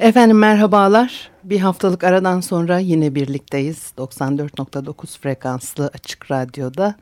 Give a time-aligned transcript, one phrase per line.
[0.00, 1.30] Efendim merhabalar.
[1.44, 3.92] Bir haftalık aradan sonra yine birlikteyiz.
[3.98, 6.94] 94.9 frekanslı açık radyoda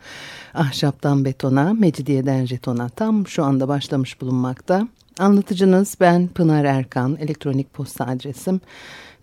[0.54, 4.88] ahşaptan betona, mecidiyeden jetona tam şu anda başlamış bulunmakta.
[5.18, 7.16] Anlatıcınız ben Pınar Erkan.
[7.16, 8.60] Elektronik posta adresim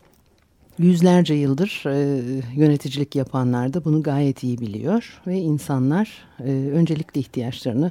[0.82, 2.22] Yüzlerce yıldır e,
[2.56, 7.90] yöneticilik yapanlar da bunu gayet iyi biliyor ve insanlar e, öncelikli ihtiyaçlarını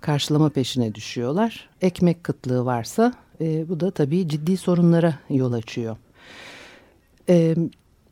[0.00, 1.68] karşılama peşine düşüyorlar.
[1.82, 5.96] Ekmek kıtlığı varsa e, bu da tabii ciddi sorunlara yol açıyor.
[7.28, 7.54] E,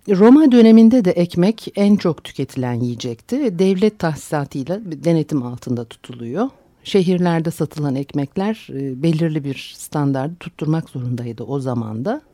[0.09, 3.59] Roma döneminde de ekmek en çok tüketilen yiyecekti.
[3.59, 6.49] Devlet tahsisatıyla denetim altında tutuluyor.
[6.85, 12.28] Şehirlerde satılan ekmekler e, belirli bir standardı tutturmak zorundaydı o zaman da.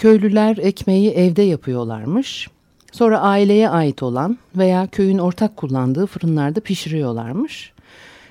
[0.00, 2.48] Köylüler ekmeği evde yapıyorlarmış.
[2.92, 7.72] Sonra aileye ait olan veya köyün ortak kullandığı fırınlarda pişiriyorlarmış.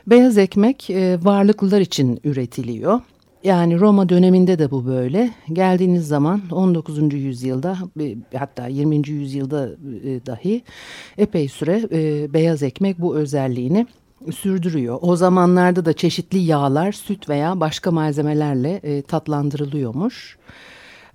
[0.08, 3.02] Beyaz ekmek e, varlıklılar için üretiliyor.
[3.44, 5.30] Yani Roma döneminde de bu böyle.
[5.54, 7.14] Geldiğiniz zaman 19.
[7.14, 7.78] yüzyılda
[8.38, 9.10] hatta 20.
[9.10, 9.70] yüzyılda
[10.04, 10.62] e, dahi
[11.18, 13.88] epey süre e, beyaz ekmek bu özelliğini
[14.32, 14.98] sürdürüyor.
[15.02, 20.38] O zamanlarda da çeşitli yağlar, süt veya başka malzemelerle tatlandırılıyormuş.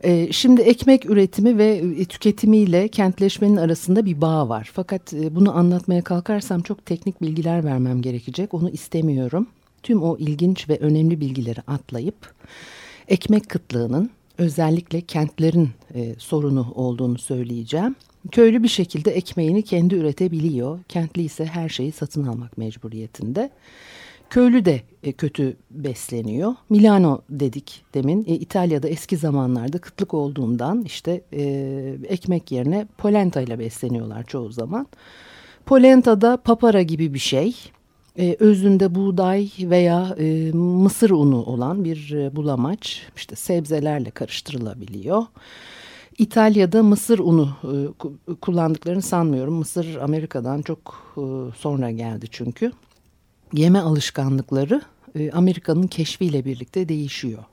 [0.04, 4.70] Ee, şimdi ekmek üretimi ve e, tüketimiyle kentleşmenin arasında bir bağ var.
[4.72, 8.54] Fakat e, bunu anlatmaya kalkarsam çok teknik bilgiler vermem gerekecek.
[8.54, 9.47] Onu istemiyorum.
[9.82, 12.34] Tüm o ilginç ve önemli bilgileri atlayıp
[13.09, 17.97] ekmek kıtlığının özellikle kentlerin e, sorunu olduğunu söyleyeceğim.
[18.31, 20.78] Köylü bir şekilde ekmeğini kendi üretebiliyor.
[20.88, 23.50] Kentli ise her şeyi satın almak mecburiyetinde.
[24.30, 26.54] Köylü de e, kötü besleniyor.
[26.70, 28.24] Milano dedik demin.
[28.28, 31.42] E, İtalya'da eski zamanlarda kıtlık olduğundan işte e,
[32.08, 34.86] ekmek yerine polenta ile besleniyorlar çoğu zaman.
[35.66, 37.56] Polenta da papara gibi bir şey.
[38.38, 40.16] Özünde buğday veya
[40.54, 43.02] mısır unu olan bir e, bulamaç.
[43.16, 45.22] İşte sebzelerle karıştırılabiliyor.
[46.18, 47.48] İtalya'da mısır unu
[48.41, 49.54] kullandıklarını sanmıyorum.
[49.54, 51.14] Mısır Amerika'dan çok
[51.56, 52.72] sonra geldi çünkü
[53.54, 54.82] yeme alışkanlıkları
[55.19, 57.44] e, Amerika'nın keşfiyle birlikte değişiyor.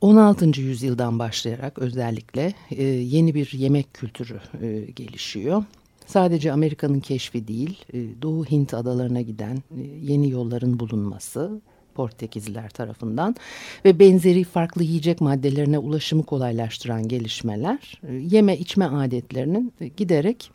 [0.00, 0.60] 16.
[0.60, 5.64] yüzyıldan başlayarak özellikle e, yeni bir yemek kültürü e, gelişiyor.
[6.06, 7.84] Sadece Amerika'nın keşfi değil,
[8.22, 9.58] Doğu Hint adalarına giden
[10.02, 11.60] yeni yolların bulunması
[11.94, 13.36] Portekizliler tarafından
[13.84, 20.50] ve benzeri farklı yiyecek maddelerine ulaşımı kolaylaştıran gelişmeler yeme içme adetlerinin giderek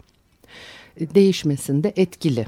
[1.00, 2.46] değişmesinde etkili.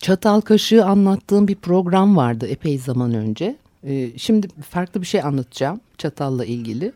[0.00, 3.56] Çatal kaşığı anlattığım bir program vardı epey zaman önce.
[3.84, 6.92] Ee, şimdi farklı bir şey anlatacağım çatalla ilgili.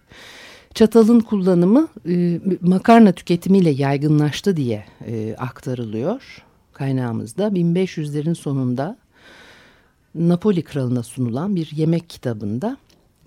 [0.74, 7.48] Çatalın kullanımı e, makarna tüketimiyle yaygınlaştı diye e, aktarılıyor kaynağımızda.
[7.48, 8.96] 1500'lerin sonunda
[10.14, 12.76] Napoli kralına sunulan bir yemek kitabında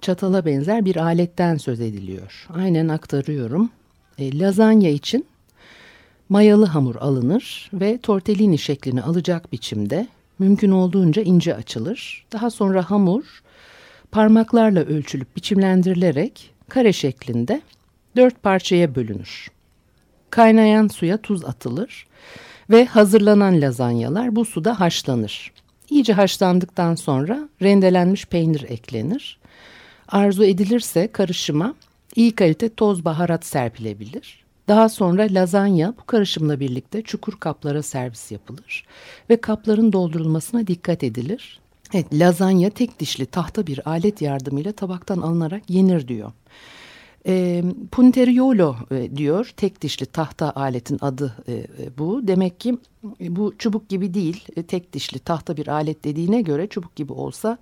[0.02, 2.48] çatala benzer bir aletten söz ediliyor.
[2.54, 3.70] Aynen aktarıyorum.
[4.18, 5.26] E, lazanya için
[6.30, 10.08] Mayalı hamur alınır ve tortellini şeklini alacak biçimde
[10.40, 12.26] mümkün olduğunca ince açılır.
[12.32, 13.44] Daha sonra hamur
[14.12, 17.62] parmaklarla ölçülüp biçimlendirilerek kare şeklinde
[18.16, 19.48] dört parçaya bölünür.
[20.30, 22.08] Kaynayan suya tuz atılır
[22.70, 25.52] ve hazırlanan lazanyalar bu suda haşlanır.
[25.90, 29.40] İyice haşlandıktan sonra rendelenmiş peynir eklenir.
[30.08, 31.76] Arzu edilirse karışıma
[32.16, 34.45] iyi kalite toz baharat serpilebilir.
[34.68, 38.86] Daha sonra lazanya bu karışımla birlikte çukur kaplara servis yapılır
[39.30, 41.60] ve kapların doldurulmasına dikkat edilir.
[41.94, 46.32] Evet, lazanya tek dişli tahta bir alet yardımıyla tabaktan alınarak yenir diyor.
[47.28, 52.28] E, punteriolo e, diyor tek dişli tahta aletin adı e, e bu.
[52.28, 52.78] Demek ki
[53.22, 57.14] e, bu çubuk gibi değil e, tek dişli tahta bir alet dediğine göre çubuk gibi
[57.14, 57.58] olsa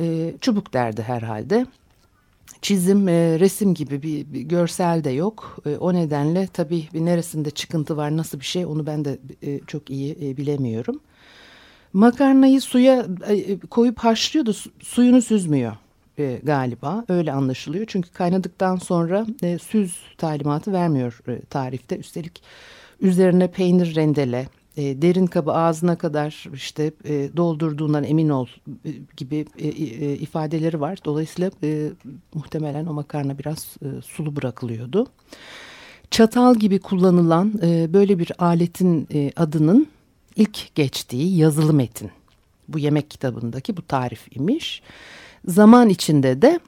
[0.00, 1.66] E, çubuk derdi herhalde.
[2.62, 5.58] Çizim, e, resim gibi bir, bir görsel de yok.
[5.66, 9.60] E, o nedenle tabii bir neresinde çıkıntı var, nasıl bir şey onu ben de e,
[9.66, 11.00] çok iyi e, bilemiyorum.
[11.92, 15.72] Makarnayı suya e, koyup haşlıyor da su, suyunu süzmüyor
[16.18, 17.04] e, galiba.
[17.08, 17.84] Öyle anlaşılıyor.
[17.88, 21.96] Çünkü kaynadıktan sonra e, süz talimatı vermiyor e, tarifte.
[21.96, 22.42] Üstelik
[23.00, 24.46] üzerine peynir rendele,
[24.76, 28.46] e, derin kabı ağzına kadar işte e, doldurduğundan emin ol
[28.84, 30.98] e, gibi e, e, ifadeleri var.
[31.04, 31.90] Dolayısıyla e,
[32.34, 35.06] muhtemelen o makarna biraz e, sulu bırakılıyordu.
[36.10, 39.86] Çatal gibi kullanılan e, böyle bir aletin e, adının
[40.36, 42.10] ilk geçtiği yazılı metin.
[42.68, 44.82] Bu yemek kitabındaki bu tarif imiş.
[45.46, 46.60] Zaman içinde de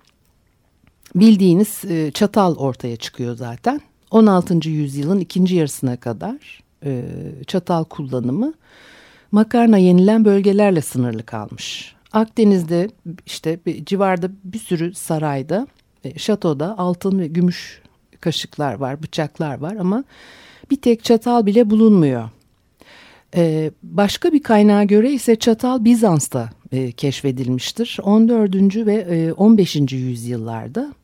[1.14, 3.80] bildiğiniz e, çatal ortaya çıkıyor zaten.
[4.10, 4.68] 16.
[4.68, 7.04] yüzyılın ikinci yarısına kadar e,
[7.46, 8.54] çatal kullanımı
[9.32, 11.94] makarna yenilen bölgelerle sınırlı kalmış.
[12.12, 12.88] Akdeniz'de
[13.26, 15.66] işte civarda bir sürü sarayda,
[16.04, 17.82] e, şatoda altın ve gümüş
[18.20, 20.04] kaşıklar var, bıçaklar var ama
[20.70, 22.28] bir tek çatal bile bulunmuyor.
[23.36, 27.98] Ee, başka bir kaynağa göre ise çatal Bizans'ta e, keşfedilmiştir.
[28.02, 28.76] 14.
[28.76, 29.76] ve e, 15.
[29.92, 30.94] yüzyıllarda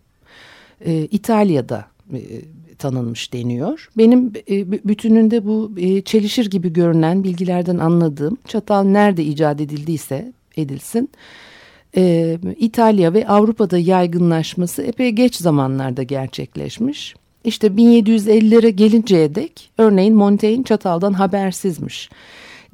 [0.85, 2.21] e, İtalya'da e,
[2.81, 3.89] tanınmış deniyor.
[3.99, 11.11] Benim e, bütününde bu e, çelişir gibi görünen bilgilerden anladığım çatal nerede icat edildiyse edilsin.
[11.97, 17.15] E, İtalya ve Avrupa'da yaygınlaşması epey geç zamanlarda gerçekleşmiş.
[17.45, 22.11] İşte 1750'lere gelinceye dek örneğin Montaigne çataldan habersizmiş.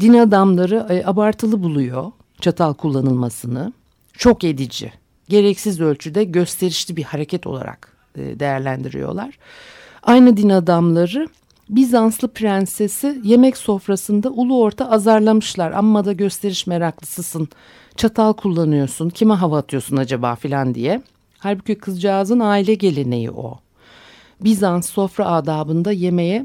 [0.01, 3.73] Din adamları abartılı buluyor çatal kullanılmasını.
[4.13, 4.93] Çok edici,
[5.29, 9.39] gereksiz ölçüde gösterişli bir hareket olarak değerlendiriyorlar.
[10.07, 11.29] Aynı din adamları
[11.69, 15.73] Bizanslı prensesi yemek sofrasında ulu orta azarlamışlar.
[15.73, 17.49] Amma da gösteriş meraklısısın,
[17.97, 21.03] çatal kullanıyorsun, kime hava atıyorsun acaba filan diye.
[21.39, 23.59] Halbuki kızcağızın aile geleneği o.
[24.41, 26.45] Bizans sofra adabında yemeğe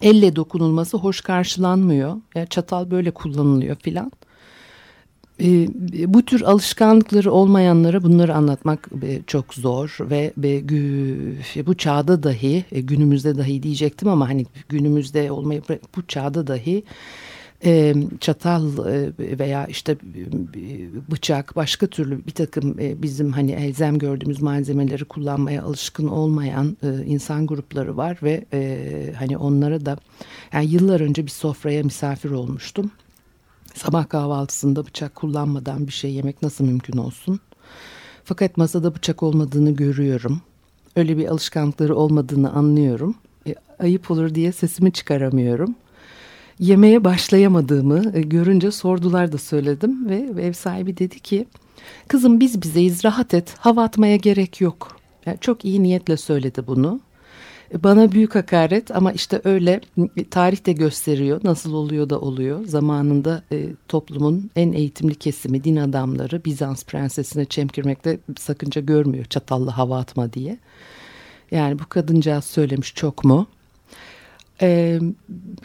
[0.00, 2.16] elle dokunulması hoş karşılanmıyor.
[2.34, 4.12] Yani çatal böyle kullanılıyor filan.
[5.42, 5.68] E,
[6.14, 10.32] bu tür alışkanlıkları olmayanlara bunları anlatmak e, çok zor ve,
[11.66, 15.62] bu çağda dahi e, günümüzde dahi diyecektim ama hani günümüzde olmayı
[15.96, 16.82] bu çağda dahi
[17.64, 18.70] e, çatal
[19.18, 19.96] veya işte
[21.10, 27.96] bıçak başka türlü bir takım bizim hani elzem gördüğümüz malzemeleri kullanmaya alışkın olmayan insan grupları
[27.96, 28.44] var ve
[29.18, 29.96] hani onlara da
[30.52, 32.90] yani yıllar önce bir sofraya misafir olmuştum.
[33.74, 37.40] Sabah kahvaltısında bıçak kullanmadan bir şey yemek nasıl mümkün olsun?
[38.24, 40.40] Fakat masada bıçak olmadığını görüyorum.
[40.96, 43.14] Öyle bir alışkanlıkları olmadığını anlıyorum.
[43.46, 45.74] E, ayıp olur diye sesimi çıkaramıyorum.
[46.58, 51.46] Yemeğe başlayamadığımı e, görünce sordular da söyledim ve ev sahibi dedi ki
[52.08, 54.96] kızım biz bizeyiz rahat et hava atmaya gerek yok.
[55.26, 57.00] Yani çok iyi niyetle söyledi bunu.
[57.78, 59.80] Bana büyük hakaret ama işte öyle
[60.30, 62.66] tarih de gösteriyor nasıl oluyor da oluyor.
[62.66, 69.98] Zamanında e, toplumun en eğitimli kesimi din adamları Bizans prensesine çemkirmekte sakınca görmüyor çatallı hava
[69.98, 70.58] atma diye.
[71.50, 73.46] Yani bu kadıncağız söylemiş çok mu?
[74.62, 75.00] Ee,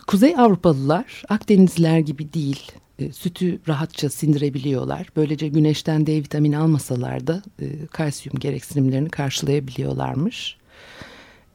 [0.07, 2.71] Kuzey Avrupalılar Akdenizliler gibi değil.
[2.99, 5.07] E, sütü rahatça sindirebiliyorlar.
[5.15, 10.57] Böylece güneşten D vitamini almasalar da e, kalsiyum gereksinimlerini karşılayabiliyorlarmış.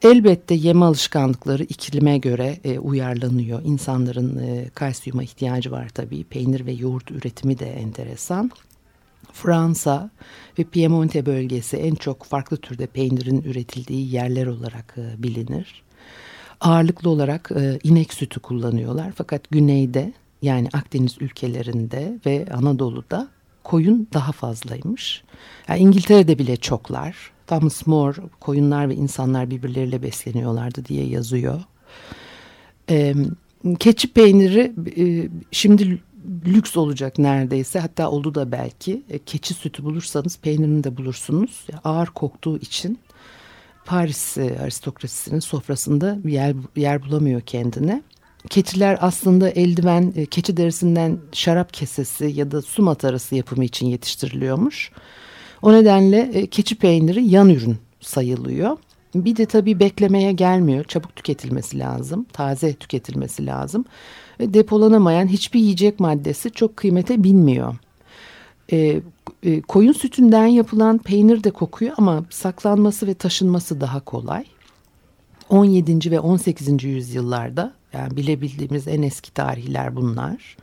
[0.03, 3.63] Elbette yeme alışkanlıkları iklime göre e, uyarlanıyor.
[3.65, 6.25] İnsanların e, kalsiyuma ihtiyacı var tabii.
[6.25, 8.51] Peynir ve yoğurt üretimi de enteresan.
[9.33, 10.11] Fransa
[10.59, 15.83] ve Piemonte bölgesi en çok farklı türde peynirin üretildiği yerler olarak e, bilinir.
[16.61, 19.13] Ağırlıklı olarak e, inek sütü kullanıyorlar.
[19.17, 23.29] Fakat güneyde yani Akdeniz ülkelerinde ve Anadolu'da
[23.65, 25.25] koyun daha fazlaymış.
[25.69, 27.32] Yani İngiltere'de bile çoklar.
[27.53, 31.61] Thomas More koyunlar ve insanlar birbirleriyle besleniyorlardı diye yazıyor.
[32.91, 33.15] E,
[33.79, 36.03] keçi peyniri e, şimdi
[36.47, 39.03] lüks olacak neredeyse hatta oldu da belki.
[39.11, 41.67] E, keçi sütü bulursanız peynirini de bulursunuz.
[41.85, 42.99] Ağır koktuğu için
[43.85, 48.03] Paris e, aristokrasisinin sofrasında yer, yer bulamıyor kendine.
[48.51, 54.91] Keçiler aslında eldiven, e, keçi derisinden şarap kesesi ya da su matarası yapımı için yetiştiriliyormuş.
[55.63, 58.77] O nedenle e, keçi peyniri yan ürün sayılıyor.
[59.15, 60.85] Bir de tabii beklemeye gelmiyor.
[60.85, 62.27] Çabuk tüketilmesi lazım.
[62.33, 63.85] Taze tüketilmesi lazım.
[64.41, 67.75] Ve depolanamayan hiçbir yiyecek maddesi çok kıymete binmiyor.
[68.73, 69.01] E,
[69.43, 74.45] e, koyun sütünden yapılan peynir de kokuyor ama saklanması ve taşınması daha kolay.
[75.49, 76.11] 17.
[76.11, 76.85] ve 18.
[76.85, 80.57] yüzyıllarda yani bilebildiğimiz en eski tarihler bunlar.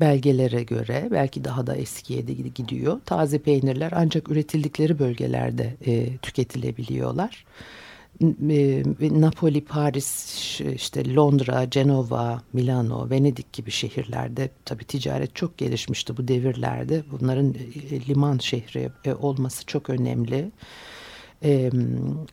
[0.00, 3.00] Belgelere göre belki daha da eskiye de gidiyor.
[3.04, 7.44] Taze peynirler ancak üretildikleri bölgelerde e, tüketilebiliyorlar.
[8.50, 16.28] E, Napoli, Paris, işte Londra, Cenova, Milano, Venedik gibi şehirlerde tabii ticaret çok gelişmişti bu
[16.28, 17.02] devirlerde.
[17.10, 17.54] Bunların
[17.90, 20.50] e, liman şehri e, olması çok önemli
[21.44, 21.70] e,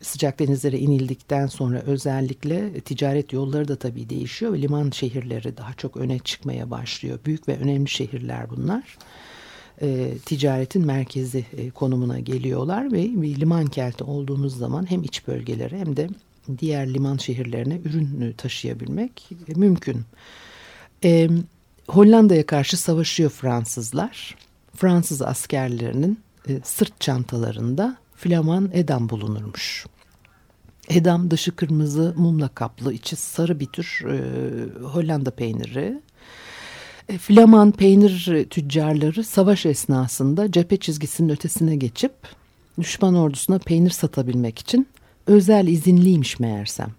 [0.00, 6.18] sıcak denizlere inildikten sonra özellikle ticaret yolları da tabii değişiyor liman şehirleri daha çok öne
[6.18, 7.18] çıkmaya başlıyor.
[7.26, 8.98] Büyük ve önemli şehirler bunlar.
[9.82, 15.78] E, ticaretin merkezi e, konumuna geliyorlar ve bir liman kenti olduğumuz zaman hem iç bölgelere
[15.78, 16.08] hem de
[16.58, 20.02] diğer liman şehirlerine ürün taşıyabilmek e, mümkün.
[21.04, 21.28] E,
[21.88, 24.36] Hollanda'ya karşı savaşıyor Fransızlar.
[24.76, 29.86] Fransız askerlerinin e, sırt çantalarında Flaman edam bulunurmuş.
[30.88, 34.18] Edam dışı kırmızı mumla kaplı, içi sarı bir tür e,
[34.84, 36.00] Hollanda peyniri.
[37.08, 42.12] E, Flaman peynir tüccarları savaş esnasında cephe çizgisinin ötesine geçip
[42.80, 44.88] düşman ordusuna peynir satabilmek için
[45.26, 46.90] özel izinliymiş meğersem.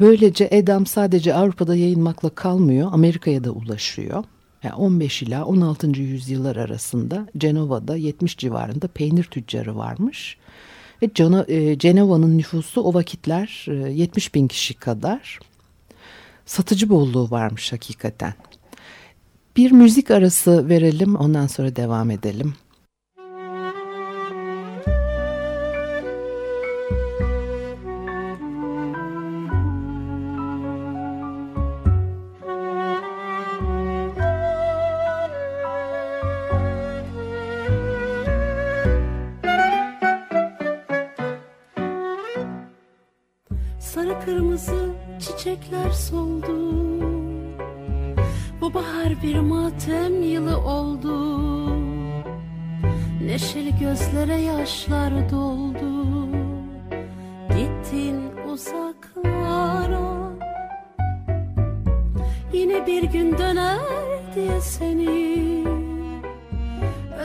[0.00, 4.24] Böylece Edam sadece Avrupa'da yayılmakla kalmıyor, Amerika'ya da ulaşıyor.
[4.62, 6.00] Yani 15 ila 16.
[6.00, 10.38] yüzyıllar arasında Cenova'da 70 civarında peynir tüccarı varmış.
[11.02, 11.10] Ve
[11.48, 15.38] e, Cenova'nın nüfusu o vakitler 70 e, bin kişi kadar.
[16.46, 18.34] Satıcı bolluğu varmış hakikaten.
[19.56, 22.54] Bir müzik arası verelim ondan sonra devam edelim.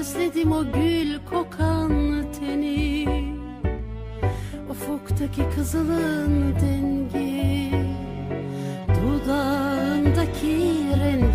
[0.01, 3.07] Özledim o gül kokan teni.
[4.69, 7.71] Ufuktaki kızılın dengi.
[8.87, 10.57] Dudağındaki
[10.99, 11.30] rengi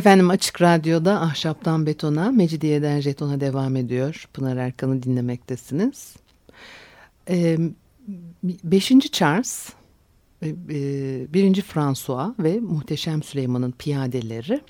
[0.00, 4.28] Efendim Açık Radyo'da Ahşaptan Betona, Mecidiyeden Jeton'a devam ediyor.
[4.32, 6.16] Pınar Erkan'ı dinlemektesiniz.
[7.28, 7.58] Ee,
[8.42, 9.68] beşinci Charles,
[10.42, 10.54] e, e,
[11.34, 14.60] birinci François ve Muhteşem Süleyman'ın piyadeleri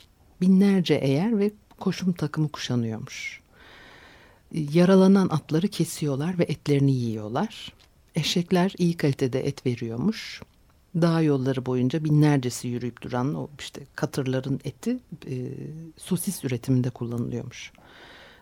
[0.40, 3.40] binlerce eğer ve koşum takımı kuşanıyormuş.
[4.52, 7.72] Yaralanan atları kesiyorlar ve etlerini yiyorlar.
[8.14, 10.42] Eşekler iyi kalitede et veriyormuş.
[10.94, 15.52] Dağ yolları boyunca binlercesi yürüyüp duran o işte katırların eti e,
[15.96, 17.72] sosis üretiminde kullanılıyormuş.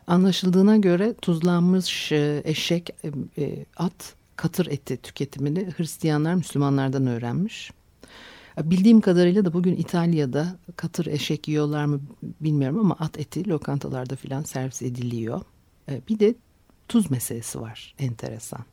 [0.06, 7.70] Anlaşıldığına göre tuzlanmış e, eşek, e, e, at, katır eti tüketimini Hristiyanlar Müslümanlardan öğrenmiş.
[8.62, 12.00] Bildiğim kadarıyla da bugün İtalya'da katır eşek yiyorlar mı
[12.40, 15.40] bilmiyorum ama at eti lokantalarda filan servis ediliyor.
[15.88, 16.34] E, bir de
[16.88, 18.64] tuz meselesi var enteresan.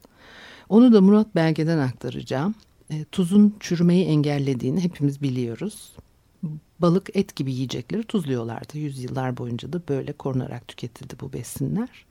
[0.70, 2.56] Onu da Murat Belge'den aktaracağım.
[2.90, 5.92] E, tuzun çürümeyi engellediğini hepimiz biliyoruz.
[6.80, 8.78] Balık, et gibi yiyecekleri tuzluyorlardı.
[8.78, 12.06] Yüzyıllar boyunca da böyle korunarak tüketildi bu besinler.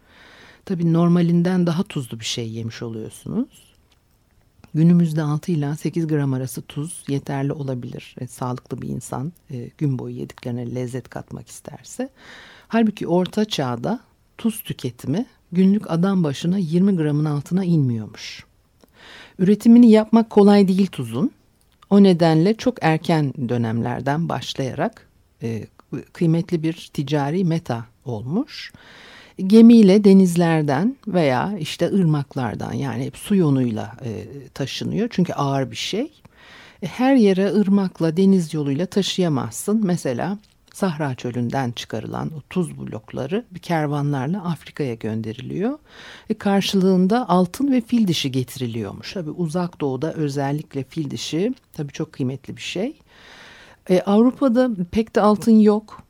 [0.64, 3.74] Tabii normalinden daha tuzlu bir şey yemiş oluyorsunuz.
[4.74, 8.14] Günümüzde 6 ila 8 gram arası tuz yeterli olabilir.
[8.20, 12.10] E, sağlıklı bir insan e, gün boyu yediklerine lezzet katmak isterse.
[12.68, 14.00] Halbuki orta çağda
[14.38, 18.44] tuz tüketimi günlük adam başına 20 gramın altına inmiyormuş.
[19.38, 21.30] Üretimini yapmak kolay değil tuzun.
[21.90, 25.08] O nedenle çok erken dönemlerden başlayarak
[25.42, 25.66] e,
[26.12, 28.72] kıymetli bir ticari meta olmuş.
[29.38, 34.24] Gemiyle denizlerden veya işte ırmaklardan yani hep su yoluyla e,
[34.54, 36.12] taşınıyor çünkü ağır bir şey.
[36.82, 39.80] E, her yere ırmakla deniz yoluyla taşıyamazsın.
[39.86, 40.38] Mesela
[40.74, 45.78] Sahra çölünden çıkarılan o tuz blokları kervanlarla Afrika'ya gönderiliyor.
[46.30, 49.12] E karşılığında altın ve fil dişi getiriliyormuş.
[49.12, 52.96] Tabi uzak doğuda özellikle fil dişi tabi çok kıymetli bir şey.
[53.90, 56.02] E, Avrupa'da pek de altın yok.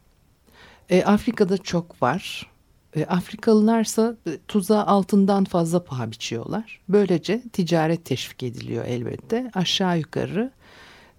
[0.90, 2.50] E, Afrika'da çok var.
[2.96, 6.80] E, Afrikalılarsa e, tuza altından fazla paha biçiyorlar.
[6.88, 9.50] Böylece ticaret teşvik ediliyor elbette.
[9.54, 10.52] Aşağı yukarı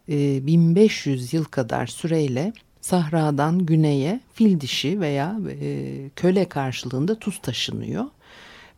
[0.10, 2.54] e, 1500 yıl kadar süreyle
[2.86, 8.06] Sahradan güneye fil dişi veya e, köle karşılığında tuz taşınıyor.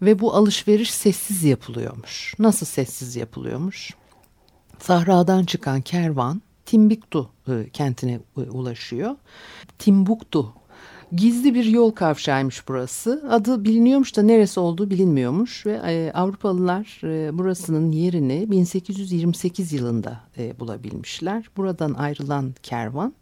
[0.01, 2.35] Ve bu alışveriş sessiz yapılıyormuş.
[2.39, 3.93] Nasıl sessiz yapılıyormuş?
[4.79, 9.15] Sahradan çıkan kervan Timbuktu e, kentine e, ulaşıyor.
[9.79, 10.53] Timbuktu
[11.15, 13.23] gizli bir yol kavşağıymış burası.
[13.29, 20.59] Adı biliniyormuş da neresi olduğu bilinmiyormuş ve e, Avrupalılar e, burasının yerini 1828 yılında e,
[20.59, 21.49] bulabilmişler.
[21.57, 23.13] Buradan ayrılan kervan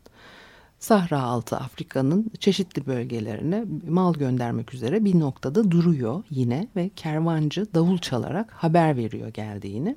[0.86, 7.98] Sahra altı Afrika'nın çeşitli bölgelerine mal göndermek üzere bir noktada duruyor yine ve kervancı davul
[7.98, 9.96] çalarak haber veriyor geldiğini.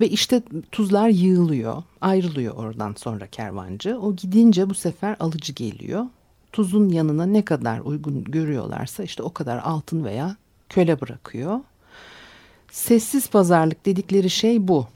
[0.00, 3.98] Ve işte tuzlar yığılıyor, ayrılıyor oradan sonra kervancı.
[4.00, 6.06] O gidince bu sefer alıcı geliyor.
[6.52, 10.36] Tuzun yanına ne kadar uygun görüyorlarsa işte o kadar altın veya
[10.68, 11.60] köle bırakıyor.
[12.70, 14.86] Sessiz pazarlık dedikleri şey bu.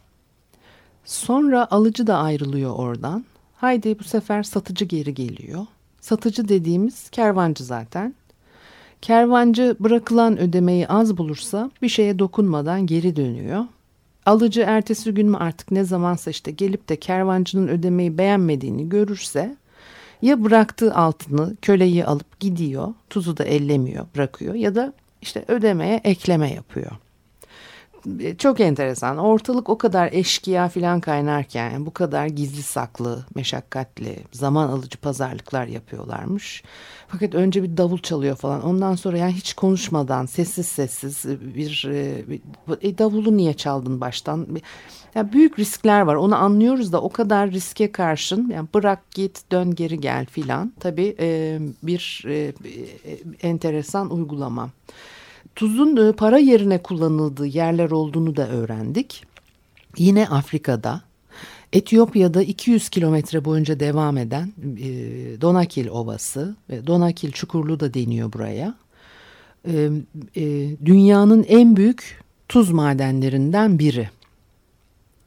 [1.04, 3.24] Sonra alıcı da ayrılıyor oradan.
[3.58, 5.66] Haydi bu sefer satıcı geri geliyor.
[6.00, 8.14] Satıcı dediğimiz kervancı zaten.
[9.02, 13.64] Kervancı bırakılan ödemeyi az bulursa bir şeye dokunmadan geri dönüyor.
[14.26, 19.56] Alıcı ertesi gün mü artık ne zamansa işte gelip de kervancının ödemeyi beğenmediğini görürse
[20.22, 24.92] ya bıraktığı altını köleyi alıp gidiyor tuzu da ellemiyor bırakıyor ya da
[25.22, 26.92] işte ödemeye ekleme yapıyor.
[28.20, 29.18] E, çok enteresan.
[29.18, 36.62] Ortalık o kadar eşkıya falan kaynarken bu kadar gizli saklı, meşakkatli, zaman alıcı pazarlıklar yapıyorlarmış.
[37.08, 38.62] Fakat önce bir davul çalıyor falan.
[38.62, 42.40] Ondan sonra yani hiç konuşmadan sessiz sessiz bir, e, bir
[42.82, 44.46] e, davulu niye çaldın baştan?
[45.14, 46.14] Yani büyük riskler var.
[46.14, 50.72] Onu anlıyoruz da o kadar riske karşın yani bırak git dön geri gel filan.
[50.80, 52.52] Tabii e, bir e, e,
[53.42, 54.70] enteresan uygulama
[55.58, 59.24] tuzun e, para yerine kullanıldığı yerler olduğunu da öğrendik.
[59.96, 61.02] Yine Afrika'da
[61.72, 64.90] Etiyopya'da 200 kilometre boyunca devam eden e,
[65.40, 68.74] Donakil Ovası ve Donakil Çukurlu da deniyor buraya.
[69.66, 69.90] E,
[70.84, 74.10] dünyanın en büyük tuz madenlerinden biri.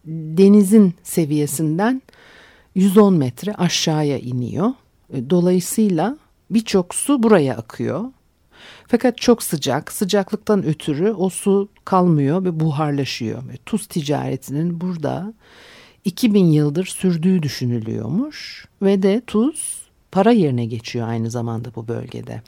[0.06, 2.02] Denizin seviyesinden
[2.76, 4.72] 110 metre aşağıya iniyor.
[5.30, 6.17] Dolayısıyla
[6.50, 8.06] birçok su buraya akıyor
[8.91, 13.47] fakat çok sıcak, sıcaklıktan ötürü o su kalmıyor ve buharlaşıyor.
[13.47, 15.34] Ve tuz ticaretinin burada
[16.06, 22.41] 2000 yıldır sürdüğü düşünülüyormuş ve de tuz para yerine geçiyor aynı zamanda bu bölgede.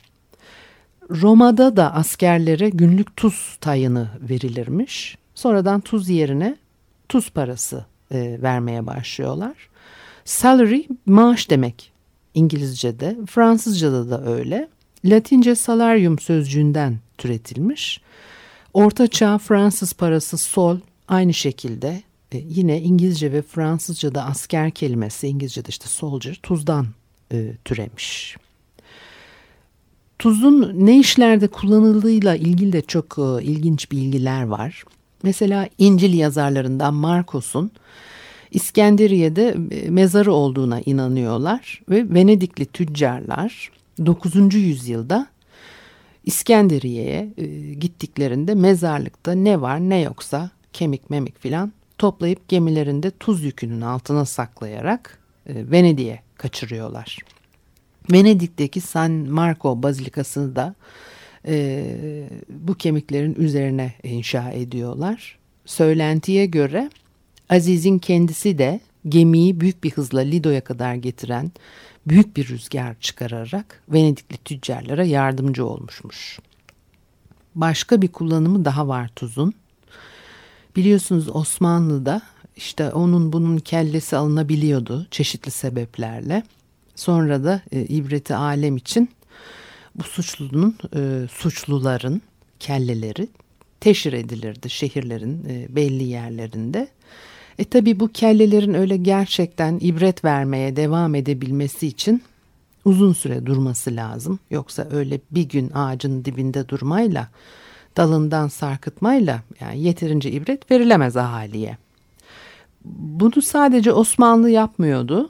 [1.09, 5.17] Roma'da da askerlere günlük tuz tayını verilirmiş.
[5.35, 6.57] Sonradan tuz yerine
[7.09, 9.69] tuz parası e, vermeye başlıyorlar.
[10.25, 11.91] Salary maaş demek
[12.33, 14.69] İngilizce'de, Fransızca'da da öyle.
[15.05, 18.01] Latince salarium sözcüğünden türetilmiş.
[18.73, 25.69] Orta Çağ Fransız parası sol aynı şekilde e, yine İngilizce ve Fransızca'da asker kelimesi İngilizce'de
[25.69, 26.87] işte soldier tuzdan
[27.31, 28.37] e, türemiş.
[30.19, 34.83] Tuzun ne işlerde kullanıldığıyla ilgili de çok e, ilginç bilgiler var.
[35.23, 37.71] Mesela İncil yazarlarından Markos'un
[38.51, 43.71] İskenderiye'de e, mezarı olduğuna inanıyorlar ve Venedikli tüccarlar
[44.05, 44.53] 9.
[44.53, 45.27] yüzyılda
[46.25, 53.81] İskenderiye'ye e, gittiklerinde mezarlıkta ne var ne yoksa kemik memik filan toplayıp gemilerinde tuz yükünün
[53.81, 57.17] altına saklayarak e, Venedik'e kaçırıyorlar.
[58.11, 60.75] Venedik'teki San Marco Bazilikası'nı da
[61.47, 61.85] e,
[62.49, 65.37] bu kemiklerin üzerine inşa ediyorlar.
[65.65, 66.89] Söylentiye göre
[67.49, 68.79] Aziz'in kendisi de
[69.09, 71.51] gemiyi büyük bir hızla Lido'ya kadar getiren
[72.07, 76.39] büyük bir rüzgar çıkararak Venedikli tüccarlara yardımcı olmuşmuş.
[77.55, 79.53] Başka bir kullanımı daha var tuzun.
[80.75, 82.21] Biliyorsunuz Osmanlı'da
[82.55, 86.43] işte onun bunun kellesi alınabiliyordu çeşitli sebeplerle.
[86.95, 89.09] Sonra da e, ibreti alem için
[89.95, 92.21] bu suçlunun e, suçluların
[92.59, 93.27] kelleleri
[93.79, 96.87] teşhir edilirdi şehirlerin e, belli yerlerinde.
[97.59, 102.23] E tabi bu kellelerin öyle gerçekten ibret vermeye devam edebilmesi için
[102.85, 104.39] uzun süre durması lazım.
[104.51, 107.27] Yoksa öyle bir gün ağacın dibinde durmayla
[107.97, 111.77] dalından sarkıtmayla yani yeterince ibret verilemez ahaliye.
[112.85, 115.29] Bunu sadece Osmanlı yapmıyordu.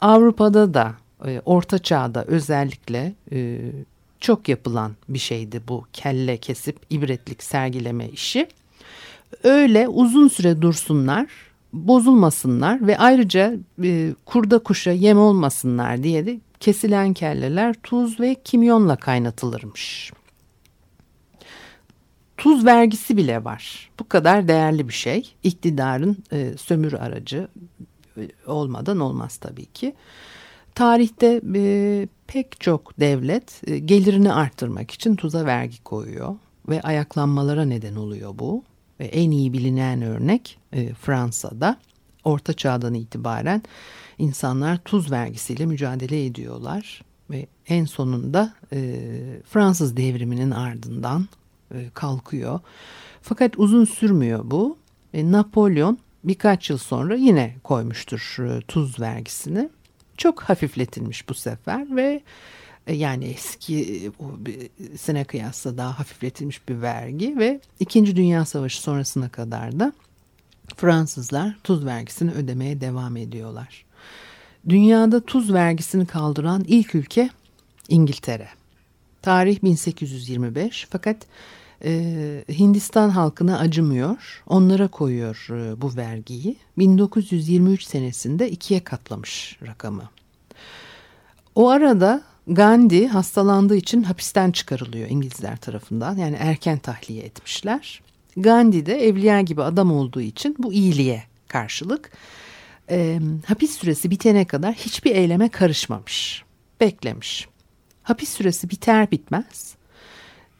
[0.00, 0.94] Avrupa'da da
[1.26, 3.58] e, Orta Çağ'da özellikle e,
[4.20, 8.48] çok yapılan bir şeydi bu kelle kesip ibretlik sergileme işi.
[9.44, 11.26] Öyle uzun süre dursunlar,
[11.72, 18.96] bozulmasınlar ve ayrıca e, kurda kuşa yem olmasınlar diye de kesilen kelleler tuz ve kimyonla
[18.96, 20.12] kaynatılırmış.
[22.36, 23.90] Tuz vergisi bile var.
[23.98, 25.34] Bu kadar değerli bir şey.
[25.42, 27.48] İktidarın e, sömürü aracı
[28.16, 29.94] e, olmadan olmaz tabii ki.
[30.74, 36.36] Tarihte e, pek çok devlet e, gelirini arttırmak için tuza vergi koyuyor
[36.68, 38.64] ve ayaklanmalara neden oluyor bu.
[39.02, 41.76] Ve en iyi bilinen örnek e, Fransa'da
[42.24, 43.62] Orta Çağ'dan itibaren
[44.18, 49.00] insanlar tuz vergisiyle mücadele ediyorlar ve en sonunda e,
[49.48, 51.28] Fransız devriminin ardından
[51.74, 52.60] e, kalkıyor.
[53.22, 54.78] Fakat uzun sürmüyor bu.
[55.14, 58.38] Napolyon birkaç yıl sonra yine koymuştur
[58.68, 59.68] tuz vergisini.
[60.16, 62.22] Çok hafifletilmiş bu sefer ve
[62.90, 64.10] yani eski
[64.96, 69.92] sene kıyasla daha hafifletilmiş bir vergi ve İkinci Dünya Savaşı sonrasına kadar da
[70.76, 73.84] Fransızlar tuz vergisini ödemeye devam ediyorlar.
[74.68, 77.30] Dünyada tuz vergisini kaldıran ilk ülke
[77.88, 78.48] İngiltere.
[79.22, 81.16] Tarih 1825 fakat
[81.84, 84.42] e, Hindistan halkına acımıyor.
[84.46, 86.56] Onlara koyuyor e, bu vergiyi.
[86.78, 90.08] 1923 senesinde ikiye katlamış rakamı.
[91.54, 96.16] O arada Gandhi hastalandığı için hapisten çıkarılıyor İngilizler tarafından.
[96.16, 98.02] Yani erken tahliye etmişler.
[98.36, 102.10] Gandhi de evliya gibi adam olduğu için bu iyiliğe karşılık
[102.90, 106.44] e, hapis süresi bitene kadar hiçbir eyleme karışmamış.
[106.80, 107.48] Beklemiş.
[108.02, 109.76] Hapis süresi biter bitmez